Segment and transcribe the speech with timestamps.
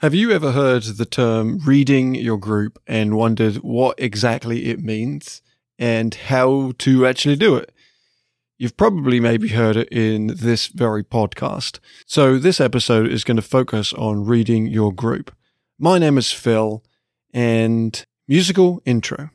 [0.00, 5.40] Have you ever heard the term reading your group and wondered what exactly it means
[5.78, 7.72] and how to actually do it?
[8.58, 11.78] You've probably maybe heard it in this very podcast.
[12.04, 15.34] So this episode is going to focus on reading your group.
[15.78, 16.84] My name is Phil
[17.32, 19.30] and musical intro.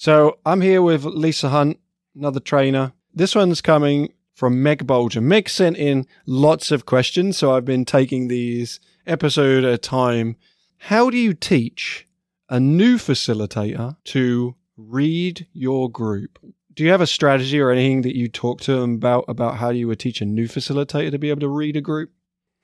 [0.00, 1.80] So I'm here with Lisa Hunt,
[2.14, 2.92] another trainer.
[3.12, 5.20] This one's coming from Meg Bolger.
[5.20, 10.36] Meg sent in lots of questions, so I've been taking these episode at a time.
[10.76, 12.06] How do you teach
[12.48, 16.38] a new facilitator to read your group?
[16.74, 19.70] Do you have a strategy or anything that you talk to them about about how
[19.70, 22.12] you would teach a new facilitator to be able to read a group?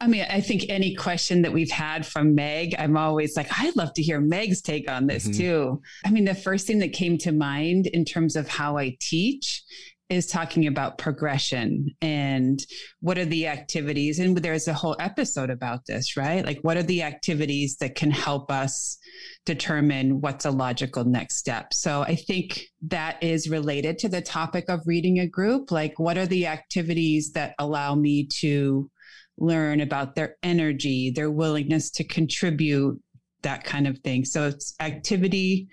[0.01, 3.77] I mean, I think any question that we've had from Meg, I'm always like, I'd
[3.77, 5.41] love to hear Meg's take on this mm-hmm.
[5.41, 5.83] too.
[6.05, 9.63] I mean, the first thing that came to mind in terms of how I teach
[10.11, 12.61] is talking about progression and
[13.01, 14.19] what are the activities.
[14.19, 16.45] And there's a whole episode about this, right?
[16.45, 18.99] Like, what are the activities that can help us
[19.47, 21.73] determine what's a logical next step?
[21.73, 25.71] So I think that is related to the topic of reading a group.
[25.71, 28.91] Like, what are the activities that allow me to
[29.39, 33.01] learn about their energy, their willingness to contribute,
[33.43, 34.25] that kind of thing.
[34.25, 35.69] So it's activity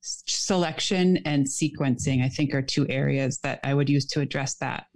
[0.00, 4.86] selection and sequencing, I think, are two areas that I would use to address that.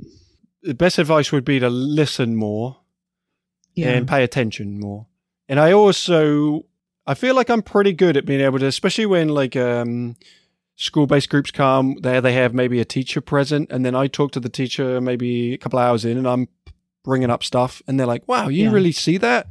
[0.62, 2.78] The best advice would be to listen more
[3.74, 3.90] yeah.
[3.90, 5.06] and pay attention more.
[5.48, 6.66] And I also
[7.06, 10.16] I feel like I'm pretty good at being able to, especially when like um,
[10.76, 14.32] school based groups come, there they have maybe a teacher present, and then I talk
[14.32, 16.48] to the teacher maybe a couple hours in, and I'm
[17.02, 18.72] bringing up stuff and they're like, wow, you yeah.
[18.72, 19.48] really see that?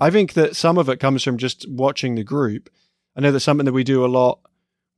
[0.00, 2.70] I think that some of it comes from just watching the group.
[3.16, 4.40] I know that's something that we do a lot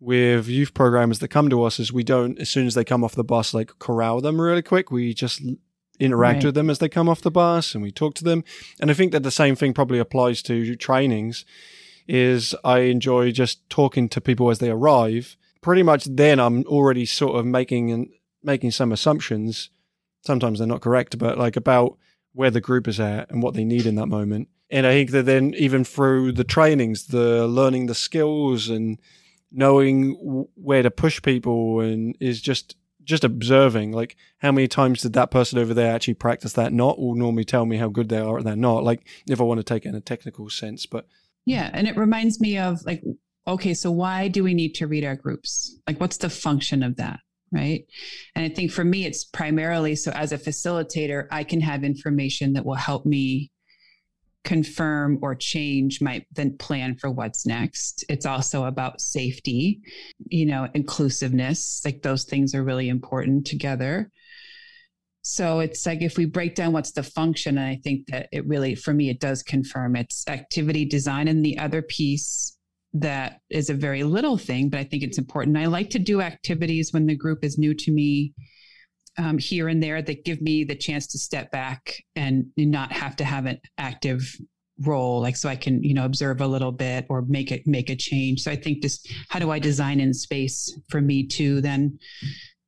[0.01, 3.03] with youth programmers that come to us is we don't, as soon as they come
[3.03, 4.91] off the bus, like corral them really quick.
[4.91, 5.43] We just
[5.99, 6.45] interact right.
[6.47, 8.45] with them as they come off the bus and we talk to them.
[8.81, 11.45] And I think that the same thing probably applies to trainings
[12.07, 15.37] is I enjoy just talking to people as they arrive.
[15.63, 18.09] Pretty much then I'm already sort of making and
[18.43, 19.71] making some assumptions
[20.27, 21.97] sometimes they're not correct, but like about
[22.33, 24.49] where the group is at and what they need in that moment.
[24.69, 28.99] And I think that then even through the trainings, the learning the skills and
[29.53, 35.13] knowing where to push people and is just just observing like how many times did
[35.13, 38.19] that person over there actually practice that not will normally tell me how good they
[38.19, 40.87] are at that not like if i want to take it in a technical sense
[40.87, 41.07] but
[41.45, 43.05] yeah and it reminds me of like
[43.47, 46.97] okay so why do we need to read our groups like what's the function of
[46.97, 47.21] that
[47.53, 47.85] right?
[48.35, 52.53] And i think for me it's primarily so as a facilitator i can have information
[52.55, 53.51] that will help me
[54.47, 58.05] confirm or change my then plan for what's next.
[58.09, 59.81] It's also about safety
[60.29, 64.11] you know inclusiveness like those things are really important together.
[65.23, 68.47] So it's like if we break down what's the function and i think that it
[68.47, 69.97] really for me it does confirm.
[69.97, 72.56] It's activity design and the other piece
[73.01, 75.57] that is a very little thing, but I think it's important.
[75.57, 78.33] I like to do activities when the group is new to me
[79.19, 83.17] um, here and there that give me the chance to step back and not have
[83.17, 84.37] to have an active
[84.81, 87.89] role like so i can you know observe a little bit or make it make
[87.89, 91.63] a change so i think just how do i design in space for me to
[91.63, 91.99] then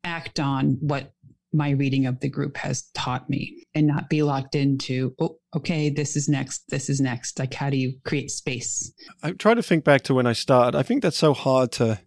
[0.05, 1.12] act on what
[1.53, 5.91] my reading of the group has taught me and not be locked into, oh, okay,
[5.91, 7.38] this is next, this is next.
[7.38, 8.92] Like, how do you create space?
[9.22, 10.76] I try to think back to when I started.
[10.76, 12.00] I think that's so hard to.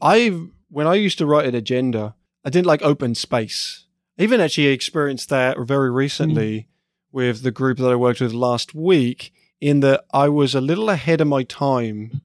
[0.00, 2.14] I, when I used to write an agenda,
[2.44, 3.86] I didn't like open space.
[4.18, 6.66] I even actually experienced that very recently mm.
[7.12, 10.90] with the group that I worked with last week, in that I was a little
[10.90, 12.20] ahead of my time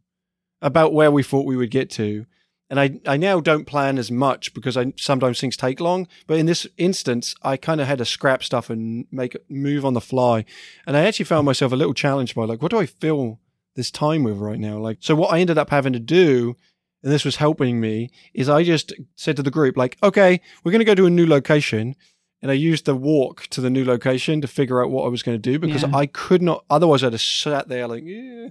[0.61, 2.25] about where we thought we would get to
[2.72, 6.08] and I, I now don't plan as much because I sometimes things take long.
[6.26, 9.94] But in this instance, I kind of had to scrap stuff and make move on
[9.94, 10.46] the fly.
[10.88, 13.42] And I actually found myself a little challenged by like, what do I fill
[13.76, 14.78] this time with right now?
[14.78, 16.56] Like, so what I ended up having to do,
[17.04, 20.72] and this was helping me, is I just said to the group, like, okay, we're
[20.72, 21.97] going to go to a new location.
[22.41, 25.24] And I used the walk to the new location to figure out what I was
[25.24, 25.94] going to do because yeah.
[25.94, 28.47] I could not, otherwise I'd have sat there like, yeah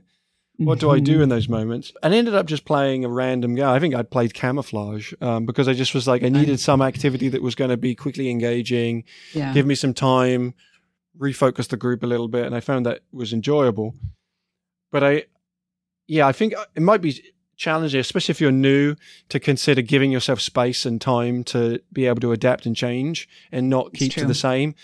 [0.60, 1.92] what do I do in those moments?
[2.02, 3.66] And I ended up just playing a random game.
[3.66, 7.28] I think I'd played camouflage um, because I just was like, I needed some activity
[7.30, 9.54] that was going to be quickly engaging, yeah.
[9.54, 10.54] give me some time,
[11.18, 12.44] refocus the group a little bit.
[12.44, 13.94] And I found that was enjoyable.
[14.90, 15.24] But I,
[16.06, 17.22] yeah, I think it might be
[17.56, 18.96] challenging, especially if you're new,
[19.30, 23.70] to consider giving yourself space and time to be able to adapt and change and
[23.70, 24.74] not keep to the same.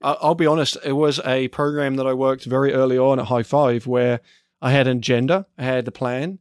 [0.00, 3.42] I'll be honest, it was a program that I worked very early on at High
[3.42, 4.20] Five where
[4.60, 6.38] I had an agenda, I had a plan,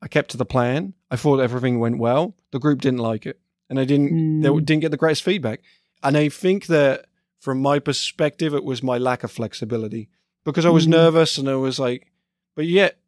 [0.00, 0.94] I kept to the plan.
[1.10, 2.34] I thought everything went well.
[2.52, 4.42] The group didn't like it, and I didn't mm.
[4.42, 5.60] they didn't get the greatest feedback.
[6.02, 7.06] And I think that
[7.40, 10.08] from my perspective, it was my lack of flexibility
[10.44, 10.90] because I was mm.
[10.90, 12.12] nervous and I was like,
[12.54, 12.98] but yet,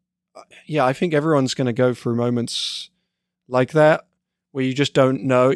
[0.66, 2.90] yeah, I think everyone's going to go through moments
[3.48, 4.06] like that
[4.52, 5.54] where you just don't know.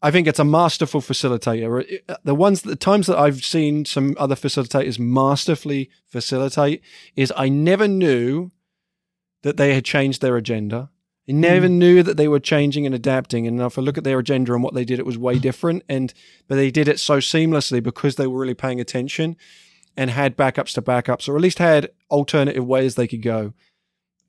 [0.00, 2.00] I think it's a masterful facilitator.
[2.22, 6.82] The ones, the times that I've seen some other facilitators masterfully facilitate
[7.16, 8.50] is I never knew
[9.42, 10.90] that they had changed their agenda.
[11.28, 11.72] I never mm.
[11.72, 13.46] knew that they were changing and adapting.
[13.46, 15.82] And if I look at their agenda and what they did, it was way different.
[15.88, 16.14] And
[16.46, 19.36] but they did it so seamlessly because they were really paying attention
[19.96, 23.52] and had backups to backups, or at least had alternative ways they could go.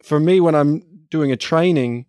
[0.01, 2.06] For me, when I'm doing a training,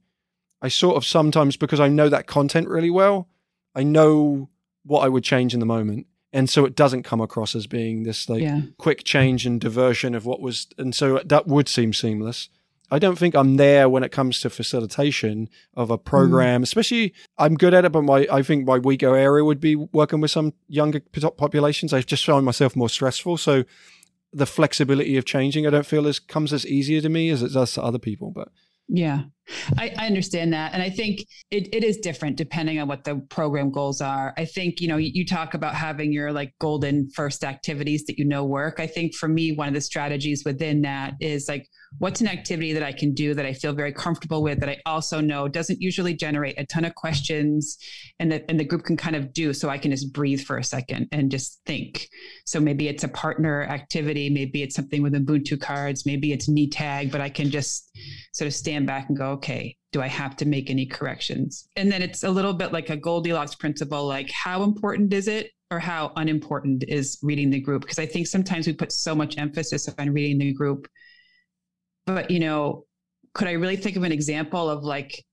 [0.62, 3.28] I sort of sometimes because I know that content really well,
[3.74, 4.48] I know
[4.84, 6.06] what I would change in the moment.
[6.32, 8.62] And so it doesn't come across as being this like yeah.
[8.78, 12.48] quick change and diversion of what was and so that would seem seamless.
[12.92, 16.64] I don't think I'm there when it comes to facilitation of a program, mm.
[16.64, 20.20] especially I'm good at it, but my I think my weaker area would be working
[20.20, 21.92] with some younger populations.
[21.92, 23.36] I've just find myself more stressful.
[23.36, 23.64] So
[24.32, 27.52] the flexibility of changing, I don't feel as comes as easier to me as it
[27.52, 28.30] does to other people.
[28.30, 28.48] But
[28.88, 29.24] yeah,
[29.76, 30.72] I, I, understand that.
[30.74, 34.34] And I think it, it is different depending on what the program goals are.
[34.36, 38.18] I think, you know, you, you, talk about having your like golden first activities that
[38.18, 38.80] you know work.
[38.80, 41.68] I think for me, one of the strategies within that is like,
[41.98, 44.78] what's an activity that I can do that I feel very comfortable with that I
[44.86, 47.78] also know doesn't usually generate a ton of questions
[48.20, 50.56] and that and the group can kind of do so I can just breathe for
[50.56, 52.08] a second and just think.
[52.44, 56.68] So maybe it's a partner activity, maybe it's something with Ubuntu cards, maybe it's knee
[56.68, 57.90] tag, but I can just
[58.32, 61.68] sort of stand back and go, okay, do I have to make any corrections?
[61.76, 65.50] And then it's a little bit like a Goldilocks principle, like how important is it
[65.70, 67.82] or how unimportant is reading the group?
[67.82, 70.86] Because I think sometimes we put so much emphasis on reading the group
[72.06, 72.84] but you know
[73.34, 75.24] could i really think of an example of like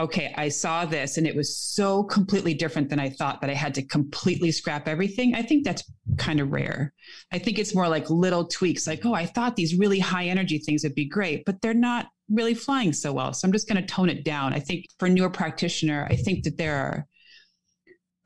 [0.00, 3.54] okay i saw this and it was so completely different than i thought that i
[3.54, 5.34] had to completely scrap everything.
[5.34, 5.84] I think that's
[6.16, 6.92] kind of rare.
[7.32, 10.58] I think it's more like little tweaks like oh i thought these really high energy
[10.58, 13.32] things would be great but they're not really flying so well.
[13.32, 14.54] So i'm just going to tone it down.
[14.54, 17.06] I think for a newer practitioner i think that there are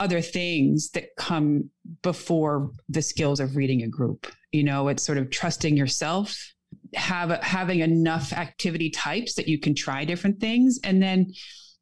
[0.01, 1.71] other things that come
[2.03, 4.27] before the skills of reading a group.
[4.53, 6.54] You know it's sort of trusting yourself
[6.95, 10.79] have having enough activity types that you can try different things.
[10.85, 11.33] And then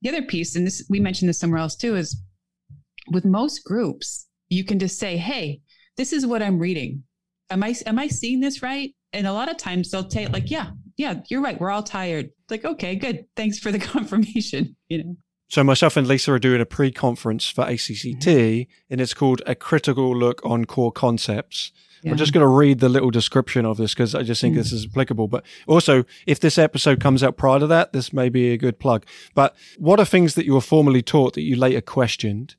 [0.03, 2.21] the other piece and this we mentioned this somewhere else too is
[3.11, 5.61] with most groups you can just say hey
[5.97, 7.05] this is what i'm reading.
[7.51, 8.95] Am i am i seeing this right?
[9.13, 11.61] And a lot of times they'll say like yeah yeah you're right.
[11.61, 12.31] We're all tired.
[12.51, 13.27] Like okay good.
[13.37, 15.17] Thanks for the confirmation you know
[15.53, 18.73] so myself and Lisa are doing a pre-conference for ACCT, mm-hmm.
[18.89, 21.73] and it's called a critical look on core concepts.
[22.03, 22.13] Yeah.
[22.13, 24.57] I'm just going to read the little description of this because I just think mm.
[24.57, 25.29] this is applicable.
[25.29, 28.79] But also, if this episode comes out prior to that, this may be a good
[28.79, 29.05] plug.
[29.35, 32.57] But what are things that you were formerly taught that you later questioned?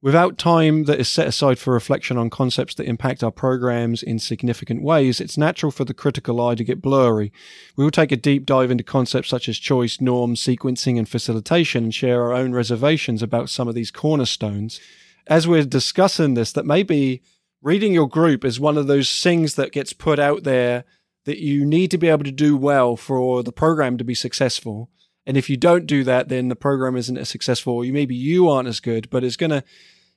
[0.00, 4.20] Without time that is set aside for reflection on concepts that impact our programs in
[4.20, 7.32] significant ways, it's natural for the critical eye to get blurry.
[7.74, 11.82] We will take a deep dive into concepts such as choice, norms, sequencing, and facilitation
[11.82, 14.80] and share our own reservations about some of these cornerstones.
[15.26, 17.20] As we're discussing this, that maybe
[17.60, 20.84] reading your group is one of those things that gets put out there
[21.24, 24.90] that you need to be able to do well for the program to be successful.
[25.28, 28.14] And if you don't do that, then the program isn't as successful, or you maybe
[28.14, 29.10] you aren't as good.
[29.10, 29.62] But it's gonna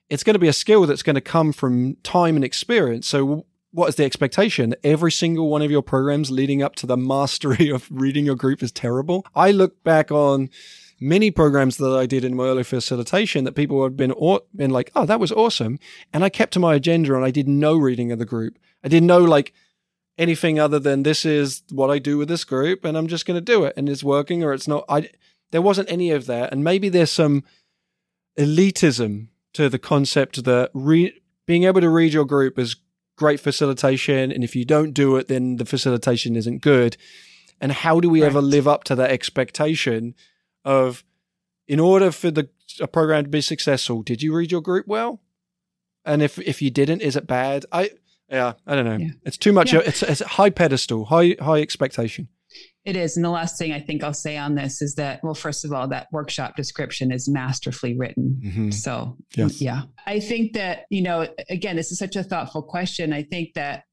[0.10, 3.08] it's gonna be a skill that's to come from time and experience.
[3.08, 4.74] So what is the expectation?
[4.86, 8.64] Every single one of your programs leading up to the mastery of reading your group
[8.64, 9.26] is terrible.
[9.36, 10.50] I look back on
[11.02, 14.14] many programs that I did in my early facilitation that people had been
[14.56, 15.78] been like, "Oh, that was awesome,"
[16.14, 18.58] and I kept to my agenda and I did no reading of the group.
[18.82, 19.52] I didn't know like
[20.18, 23.38] anything other than this is what I do with this group, and I'm just going
[23.38, 24.86] to do it, and it's working or it's not.
[24.90, 25.10] I
[25.52, 27.44] there wasn't any of that, and maybe there's some
[28.40, 32.78] elitism to the concept that re- being able to read your group is
[33.18, 36.98] great facilitation, and if you don't do it, then the facilitation isn't good.
[37.60, 38.28] And how do we right.
[38.28, 40.16] ever live up to that expectation
[40.66, 41.04] of
[41.68, 42.50] in order for the
[42.80, 45.22] a program to be successful, did you read your group well?
[46.06, 47.66] And if if you didn't, is it bad?
[47.72, 47.92] I
[48.32, 48.98] yeah, I don't know.
[48.98, 49.12] Yeah.
[49.24, 49.74] It's too much.
[49.74, 49.82] Yeah.
[49.86, 52.30] It's it's a high pedestal, high high expectation.
[52.84, 53.16] It is.
[53.16, 55.72] And the last thing I think I'll say on this is that, well, first of
[55.72, 58.42] all, that workshop description is masterfully written.
[58.44, 58.72] Mm-hmm.
[58.72, 59.62] So, yes.
[59.62, 59.84] yeah.
[60.08, 63.14] I think that, you know, again, this is such a thoughtful question.
[63.14, 63.84] I think that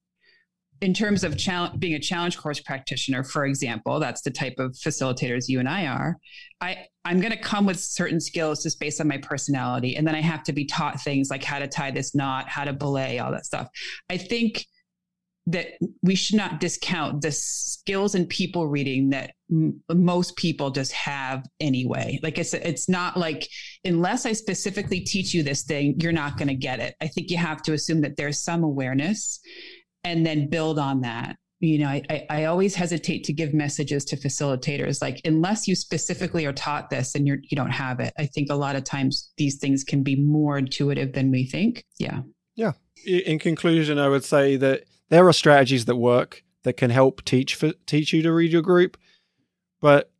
[0.81, 4.73] in terms of challenge, being a challenge course practitioner, for example, that's the type of
[4.73, 6.17] facilitators you and I are.
[6.61, 10.15] I I'm going to come with certain skills just based on my personality, and then
[10.15, 13.19] I have to be taught things like how to tie this knot, how to belay,
[13.19, 13.69] all that stuff.
[14.11, 14.67] I think
[15.49, 15.69] that
[16.03, 21.47] we should not discount the skills and people reading that m- most people just have
[21.59, 22.21] anyway.
[22.23, 23.49] Like it's it's not like
[23.83, 26.95] unless I specifically teach you this thing, you're not going to get it.
[27.01, 29.41] I think you have to assume that there's some awareness
[30.05, 31.37] and then build on that.
[31.61, 36.47] You know, I, I always hesitate to give messages to facilitators like unless you specifically
[36.47, 38.13] are taught this and you're you don't have it.
[38.17, 41.85] I think a lot of times these things can be more intuitive than we think.
[41.99, 42.21] Yeah.
[42.55, 42.73] Yeah.
[43.05, 47.55] In conclusion, I would say that there are strategies that work that can help teach
[47.55, 48.97] for, teach you to read your group,
[49.81, 50.13] but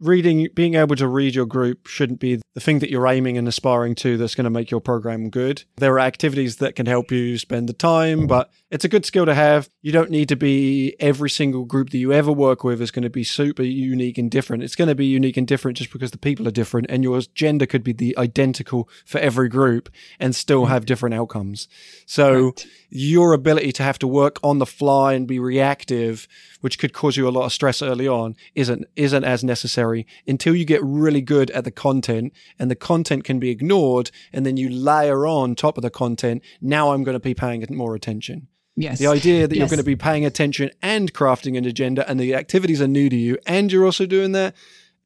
[0.00, 3.46] reading being able to read your group shouldn't be the thing that you're aiming and
[3.46, 7.10] aspiring to that's going to make your program good there are activities that can help
[7.10, 9.68] you spend the time but it's a good skill to have.
[9.82, 13.04] You don't need to be every single group that you ever work with is going
[13.04, 14.64] to be super unique and different.
[14.64, 17.20] It's going to be unique and different just because the people are different and your
[17.36, 20.68] gender could be the identical for every group and still mm.
[20.70, 21.68] have different outcomes.
[22.04, 22.66] So right.
[22.90, 26.26] your ability to have to work on the fly and be reactive
[26.64, 30.54] which could cause you a lot of stress early on, isn't isn't as necessary until
[30.54, 34.56] you get really good at the content and the content can be ignored and then
[34.56, 38.48] you layer on top of the content, now I'm going to be paying more attention.
[38.76, 38.98] Yes.
[38.98, 39.60] The idea that yes.
[39.60, 43.08] you're going to be paying attention and crafting an agenda and the activities are new
[43.08, 44.54] to you and you're also doing that,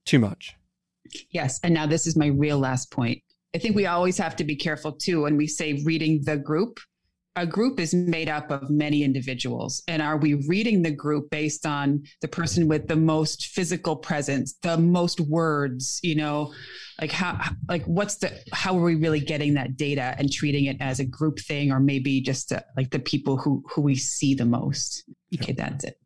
[0.05, 0.57] too much.
[1.31, 1.61] Yes.
[1.63, 3.23] And now this is my real last point.
[3.55, 6.81] I think we always have to be careful too when we say reading the group
[7.41, 9.83] a group is made up of many individuals.
[9.89, 14.55] And are we reading the group based on the person with the most physical presence
[14.63, 16.53] the most words you know?
[17.01, 20.77] Like how like what's the how are we really getting that data and treating it
[20.81, 24.35] as a group thing or maybe just uh, like the people who who we see
[24.35, 25.05] the most?
[25.35, 25.99] Okay that's it.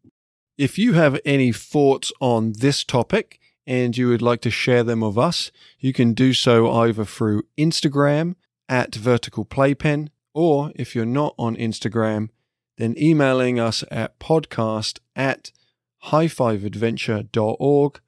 [0.58, 5.00] If you have any thoughts on this topic and you would like to share them
[5.00, 8.34] with us you can do so either through instagram
[8.68, 12.28] at vertical playpen or if you're not on Instagram,
[12.78, 15.52] then emailing us at podcast at
[16.06, 18.00] high5adventure.org.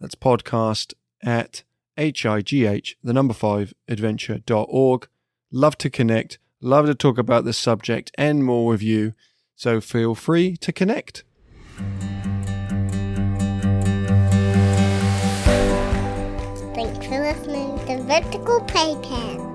[0.00, 1.62] That's podcast at
[1.96, 5.08] H-I-G-H, the number five, adventure.org.
[5.52, 9.14] Love to connect, love to talk about this subject and more with you,
[9.54, 11.24] so feel free to connect.
[16.74, 19.53] Thanks for listening to Vertical Playpen.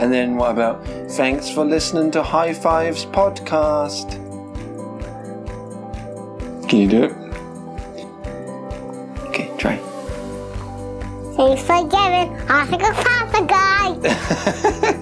[0.00, 4.12] And then what about thanks for listening to High Fives podcast?
[6.70, 7.12] Can you do it?
[9.28, 9.76] Okay, try.
[11.36, 14.96] Thanks for giving Oscar Papa Guy.